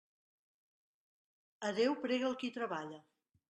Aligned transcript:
A 1.69 1.73
Déu 1.83 1.95
prega 2.09 2.29
el 2.33 2.37
qui 2.43 2.53
treballa. 2.61 3.03